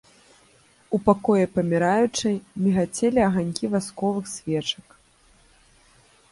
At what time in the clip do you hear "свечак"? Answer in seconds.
4.35-4.87